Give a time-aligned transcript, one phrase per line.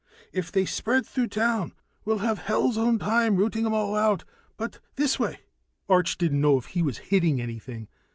[0.33, 1.73] "If they spread through town,
[2.05, 4.23] we'll have hell's own time routing 'em all out
[4.57, 5.41] but this way"
[5.91, 7.87] Arch didn't know if he was hitting anything.